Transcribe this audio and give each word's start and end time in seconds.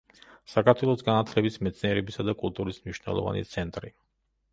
საქართველოს 0.51 1.03
განათლების, 1.09 1.59
მეცნიერებისა 1.67 2.25
და 2.29 2.35
კულტურის 2.39 2.81
მნიშვნელოვანი 2.87 3.45
ცენტრი. 3.51 3.93